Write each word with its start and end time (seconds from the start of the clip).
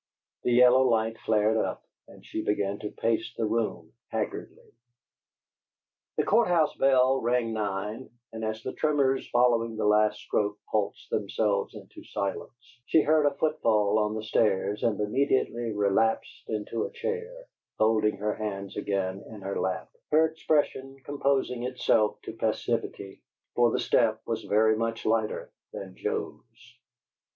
The 0.43 0.51
yellow 0.51 0.81
light 0.81 1.19
flared 1.19 1.57
up; 1.57 1.83
and 2.07 2.25
she 2.25 2.41
began 2.43 2.79
to 2.79 2.89
pace 2.89 3.31
the 3.37 3.45
room 3.45 3.93
haggardly. 4.07 4.71
The 6.17 6.23
court 6.23 6.47
house 6.47 6.73
bell 6.75 7.21
rang 7.21 7.53
nine, 7.53 8.09
and 8.33 8.43
as 8.43 8.63
the 8.63 8.73
tremors 8.73 9.29
following 9.29 9.75
the 9.77 9.85
last 9.85 10.17
stroke 10.17 10.57
pulsed 10.71 11.11
themselves 11.11 11.75
into 11.75 12.03
silence, 12.03 12.81
she 12.87 13.03
heard 13.03 13.27
a 13.27 13.35
footfall 13.35 13.99
on 13.99 14.15
the 14.15 14.23
stairs 14.23 14.81
and 14.81 14.99
immediately 14.99 15.71
relapsed 15.71 16.45
into 16.49 16.83
a 16.83 16.91
chair, 16.93 17.45
folding 17.77 18.17
her 18.17 18.33
hands 18.33 18.75
again 18.75 19.23
in 19.27 19.41
her 19.41 19.59
lap, 19.59 19.91
her 20.09 20.25
expression 20.25 20.97
composing 21.03 21.61
itself 21.61 22.19
to 22.23 22.33
passivity, 22.33 23.21
for 23.53 23.69
the 23.69 23.77
step 23.79 24.19
was 24.25 24.45
very 24.45 24.75
much 24.75 25.05
lighter 25.05 25.51
than 25.73 25.95
Joe's. 25.95 26.73